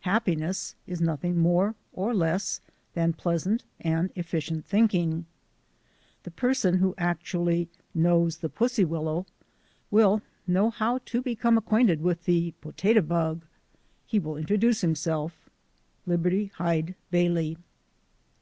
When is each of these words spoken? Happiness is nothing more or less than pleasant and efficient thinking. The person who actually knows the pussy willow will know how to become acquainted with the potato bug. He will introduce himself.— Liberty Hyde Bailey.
Happiness 0.00 0.74
is 0.86 1.00
nothing 1.00 1.38
more 1.38 1.74
or 1.94 2.12
less 2.12 2.60
than 2.92 3.14
pleasant 3.14 3.64
and 3.80 4.10
efficient 4.14 4.66
thinking. 4.66 5.24
The 6.24 6.30
person 6.30 6.80
who 6.80 6.94
actually 6.98 7.70
knows 7.94 8.36
the 8.36 8.50
pussy 8.50 8.84
willow 8.84 9.24
will 9.90 10.20
know 10.46 10.68
how 10.68 10.98
to 11.06 11.22
become 11.22 11.56
acquainted 11.56 12.02
with 12.02 12.24
the 12.26 12.50
potato 12.60 13.00
bug. 13.00 13.46
He 14.06 14.18
will 14.18 14.36
introduce 14.36 14.82
himself.— 14.82 15.48
Liberty 16.06 16.52
Hyde 16.56 16.94
Bailey. 17.10 17.56